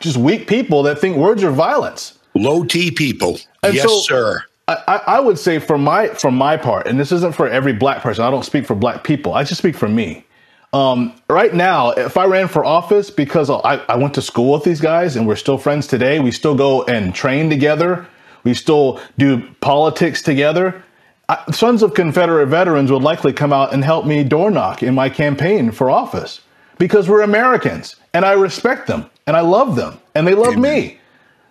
[0.00, 2.18] just weak people that think words are violence.
[2.34, 3.38] Low T people.
[3.62, 4.42] And yes, so- sir.
[4.68, 7.72] I, I I would say for my for my part, and this isn't for every
[7.74, 8.24] black person.
[8.24, 9.34] I don't speak for black people.
[9.34, 10.24] I just speak for me.
[10.72, 14.64] Um, right now, if I ran for office, because I, I went to school with
[14.64, 18.06] these guys and we're still friends today, we still go and train together,
[18.44, 20.82] we still do politics together.
[21.28, 24.94] I, sons of Confederate veterans would likely come out and help me door knock in
[24.94, 26.40] my campaign for office
[26.78, 31.00] because we're Americans and I respect them and I love them and they love me.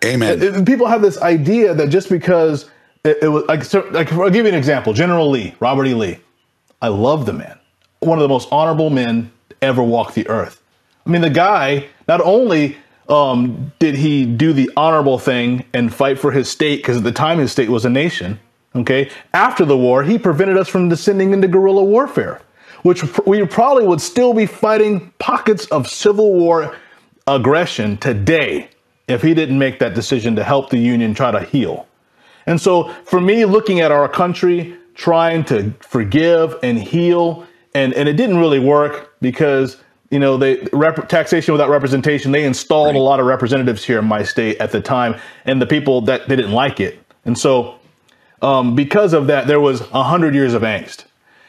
[0.03, 0.41] Amen.
[0.41, 2.69] It- it- people have this idea that just because
[3.03, 4.93] it, it was like, so, like, I'll give you an example.
[4.93, 5.93] General Lee, Robert E.
[5.93, 6.19] Lee.
[6.81, 7.57] I love the man.
[8.05, 10.61] One of the most honorable men ever walk the earth.
[11.05, 12.77] I mean, the guy not only
[13.09, 17.11] um, did he do the honorable thing and fight for his state, because at the
[17.11, 18.39] time his state was a nation.
[18.75, 22.41] Okay, after the war, he prevented us from descending into guerrilla warfare,
[22.83, 26.75] which we probably would still be fighting pockets of civil war
[27.25, 28.69] aggression today
[29.07, 31.87] if he didn't make that decision to help the Union try to heal.
[32.45, 38.09] And so for me, looking at our country, trying to forgive and heal, and, and
[38.09, 39.77] it didn't really work because,
[40.09, 44.05] you know, they rep, taxation without representation, they installed a lot of representatives here in
[44.05, 46.99] my state at the time, and the people that they didn't like it.
[47.25, 47.79] And so
[48.41, 51.05] um, because of that, there was a hundred years of angst.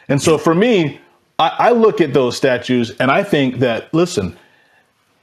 [0.09, 1.01] And so for me,
[1.39, 4.37] I, I look at those statues and I think that, listen,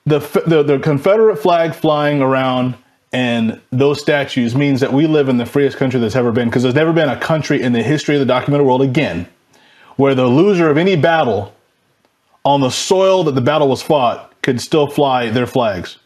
[0.06, 2.76] the, the the Confederate flag flying around
[3.14, 6.64] and those statues means that we live in the freest country that's ever been because
[6.64, 9.28] there's never been a country in the history of the documented world again
[9.96, 11.54] where the loser of any battle
[12.46, 15.98] on the soil that the battle was fought could still fly their flags.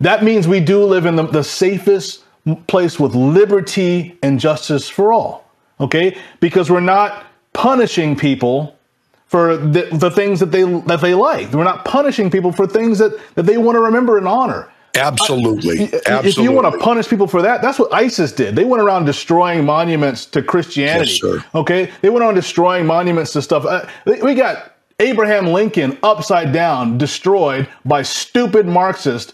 [0.00, 2.24] That means we do live in the, the safest
[2.66, 5.50] place with liberty and justice for all.
[5.80, 6.16] Okay?
[6.40, 8.76] Because we're not punishing people
[9.26, 11.52] for the, the things that they that they like.
[11.52, 14.70] We're not punishing people for things that, that they want to remember and honor.
[14.96, 15.84] Absolutely.
[15.84, 16.28] Absolutely.
[16.28, 18.56] If you want to punish people for that, that's what ISIS did.
[18.56, 21.10] They went around destroying monuments to Christianity.
[21.10, 21.44] Yes, sir.
[21.54, 23.64] Okay, they went on destroying monuments to stuff.
[23.64, 29.32] Uh, we got Abraham Lincoln upside down, destroyed by stupid Marxists,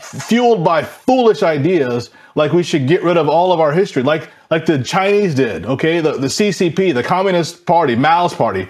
[0.00, 2.10] fueled by foolish ideas.
[2.34, 5.66] Like we should get rid of all of our history, like like the Chinese did.
[5.66, 8.68] Okay, the the CCP, the Communist Party, Mao's party,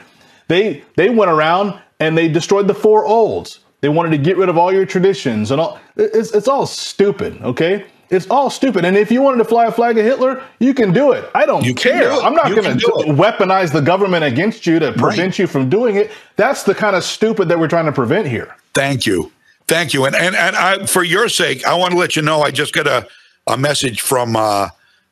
[0.49, 3.61] they they went around and they destroyed the four olds.
[3.81, 5.79] They wanted to get rid of all your traditions and all.
[5.97, 7.85] It's, it's all stupid, okay?
[8.11, 8.85] It's all stupid.
[8.85, 11.29] And if you wanted to fly a flag of Hitler, you can do it.
[11.35, 12.11] I don't You care.
[12.11, 12.21] do.
[12.21, 15.39] I'm not going to weaponize the government against you to prevent Right.
[15.39, 16.11] you from doing it.
[16.37, 18.57] That's the kind of stupid that we're trying to prevent here.
[18.75, 19.31] Thank you.
[19.67, 20.07] Thank you.
[20.07, 22.73] And and, and I, for your sake, I want to let you know I just
[22.73, 23.07] got a,
[23.47, 24.69] a message from uh,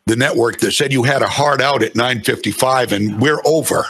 [0.07, 3.85] the network that said you had a hard out at 955 and we're over.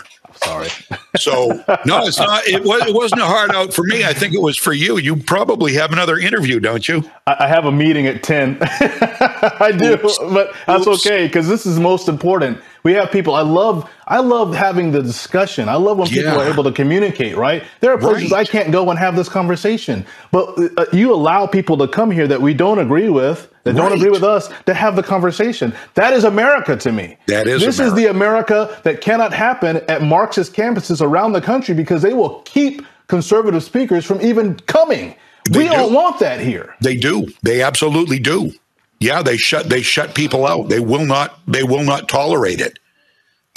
[0.44, 0.68] Sorry.
[1.16, 1.48] So
[1.86, 2.46] no, it's not.
[2.46, 2.86] It was.
[2.86, 4.04] It wasn't a hard out for me.
[4.04, 4.98] I think it was for you.
[4.98, 7.08] You probably have another interview, don't you?
[7.26, 8.58] I I have a meeting at 10.
[8.62, 10.18] I do, Oops.
[10.18, 11.06] but that's Oops.
[11.06, 12.58] okay because this is most important.
[12.86, 13.34] We have people.
[13.34, 15.68] I love I love having the discussion.
[15.68, 16.38] I love when people Yeah.
[16.42, 17.64] are able to communicate, right?
[17.80, 18.46] There are places Right.
[18.46, 20.06] I can't go and have this conversation.
[20.30, 23.92] But uh, you allow people to come here that we don't agree with, that don't
[23.92, 25.74] agree with us, to have the conversation.
[25.94, 27.16] That is America to me.
[27.26, 31.74] That is This is the America that cannot happen at Marxist campuses around the country
[31.74, 35.16] because they will keep conservative speakers from even coming.
[35.50, 35.74] They we do.
[35.74, 36.76] don't want that here.
[36.80, 37.26] They do.
[37.42, 38.52] They absolutely do.
[39.00, 40.68] Yeah, they shut they shut people out.
[40.68, 42.78] They will not they will not tolerate it.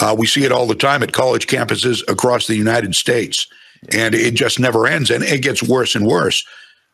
[0.00, 3.46] Uh, we see it all the time at college campuses across the United States,
[3.92, 6.46] and it just never ends, and it gets worse and worse.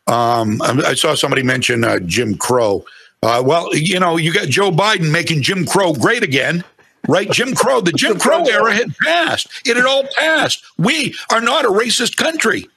[0.07, 2.85] Um, I I saw somebody mention uh, Jim Crow.
[3.23, 6.63] Uh, well, you know, you got Joe Biden making Jim Crow great again,
[7.07, 7.29] right?
[7.31, 9.47] Jim Crow, the Jim Crow era had passed.
[9.65, 10.63] It had all passed.
[10.77, 12.69] We are not a racist country.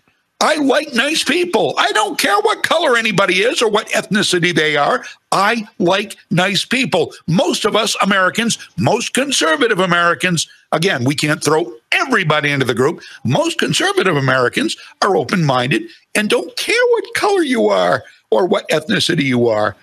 [0.43, 1.75] I like nice people.
[1.77, 5.05] I don't care what color anybody is or what ethnicity they are.
[5.33, 7.13] I like nice people.
[7.27, 13.03] Most of us Americans, most conservative Americans, again, we can't throw everybody into the group.
[13.23, 15.83] Most conservative Americans are open minded
[16.15, 19.77] and don't care what color you are or what ethnicity you are.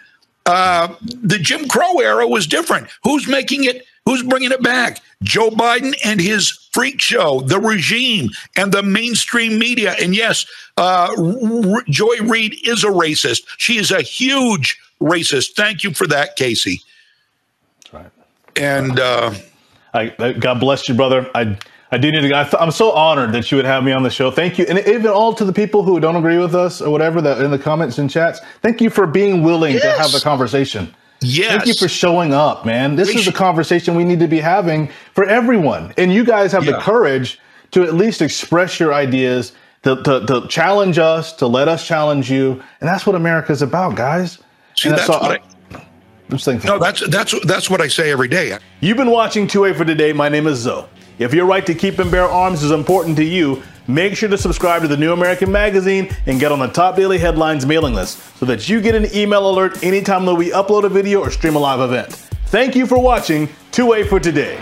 [0.48, 2.88] Uh, the Jim Crow era was different.
[3.04, 3.86] Who's making it?
[4.06, 5.02] Who's bringing it back?
[5.22, 9.96] Joe Biden and his freak show, the regime, and the mainstream media.
[10.00, 10.46] And yes,
[10.78, 13.42] uh, R- Joy Reid is a racist.
[13.58, 15.56] She is a huge racist.
[15.56, 16.82] Thank you for that, Casey.
[17.92, 18.10] right.
[18.56, 19.34] And uh,
[19.94, 21.30] I- God bless you, brother.
[21.36, 21.58] I
[21.92, 22.36] I do need to.
[22.36, 24.30] I I'm so honored that you would have me on the show.
[24.30, 27.22] Thank you, and even all to the people who don't agree with us or whatever
[27.22, 28.40] that in the comments and chats.
[28.62, 30.94] Thank you for being willing to have the conversation.
[31.22, 32.96] yes, Thank you for showing up, man.
[32.98, 36.24] This We is the should- conversation we need to be having for everyone, and you
[36.26, 37.40] guys have the courage
[37.72, 42.30] to at least express your ideas, to, to, to challenge us, to let us challenge
[42.30, 44.40] you, and that's what America's about, guys.
[44.76, 45.82] See, And that's all- what I-
[46.30, 46.68] I'm thinking.
[46.68, 48.58] no, that's that's that's what I say every day.
[48.82, 50.12] You've been watching 2A for Today.
[50.12, 50.84] My name is Zoe.
[51.20, 54.38] If your right to keep and bear arms is important to you, make sure to
[54.38, 58.20] subscribe to the New American Magazine and get on the top daily headlines mailing list
[58.38, 61.56] so that you get an email alert anytime that we upload a video or stream
[61.56, 62.14] a live event.
[62.48, 64.62] Thank you for watching 2A for Today.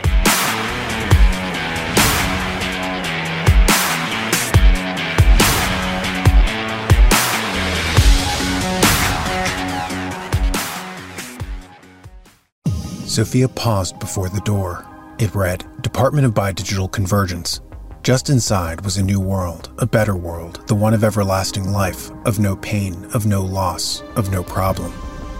[13.06, 14.86] Sophia paused before the door.
[15.18, 17.62] It read, Department of Biodigital Convergence.
[18.04, 22.38] Just inside was a new world, a better world, the one of everlasting life, of
[22.38, 24.92] no pain, of no loss, of no problem.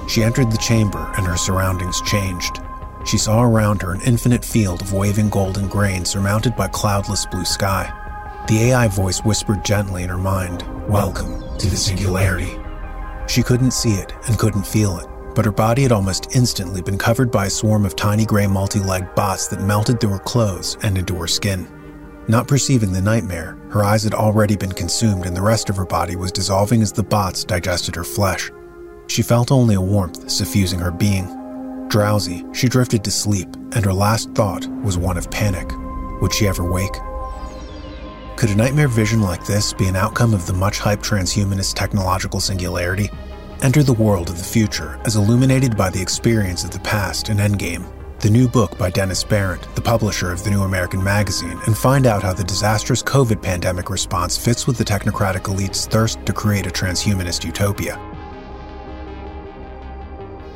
[0.08, 2.62] She entered the chamber and her surroundings changed.
[3.06, 7.44] She saw around her an infinite field of waving golden grain surmounted by cloudless blue
[7.44, 7.92] sky.
[8.48, 12.58] The AI voice whispered gently in her mind, Welcome to the singularity.
[13.28, 16.98] She couldn't see it and couldn't feel it, but her body had almost instantly been
[16.98, 20.78] covered by a swarm of tiny gray multi legged bots that melted through her clothes
[20.82, 21.68] and into her skin.
[22.28, 25.86] Not perceiving the nightmare, her eyes had already been consumed and the rest of her
[25.86, 28.50] body was dissolving as the bots digested her flesh.
[29.08, 31.28] She felt only a warmth suffusing her being.
[31.90, 35.70] Drowsy, she drifted to sleep, and her last thought was one of panic.
[36.22, 36.96] Would she ever wake?
[38.38, 42.40] Could a nightmare vision like this be an outcome of the much hyped transhumanist technological
[42.40, 43.10] singularity?
[43.62, 47.38] Enter the world of the future as illuminated by the experience of the past in
[47.38, 47.86] Endgame,
[48.20, 52.06] the new book by Dennis Behreandt, the publisher of the New American Magazine, and find
[52.06, 56.68] out how the disastrous COVID pandemic response fits with the technocratic elite's thirst to create
[56.68, 57.96] a transhumanist utopia.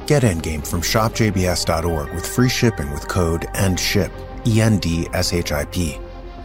[0.05, 4.11] Get Endgame from shopjbs.org with free shipping with code ENDSHIP,
[4.45, 5.97] E N D S H I P.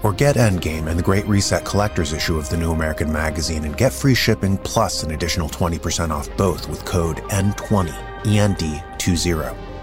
[0.05, 3.75] Or get Endgame and the Great Reset Collector's issue of the New American Magazine and
[3.75, 7.89] get free shipping plus an additional 20% off both with code N20,
[8.25, 9.74] END20.